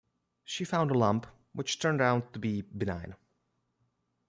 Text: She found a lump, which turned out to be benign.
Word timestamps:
She 0.43 0.65
found 0.65 0.89
a 0.89 0.95
lump, 0.97 1.27
which 1.53 1.77
turned 1.77 2.01
out 2.01 2.33
to 2.33 2.39
be 2.39 2.61
benign. 2.63 3.13